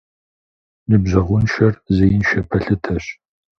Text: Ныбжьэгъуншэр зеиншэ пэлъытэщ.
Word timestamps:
Ныбжьэгъуншэр 0.89 1.73
зеиншэ 1.95 2.39
пэлъытэщ. 2.49 3.05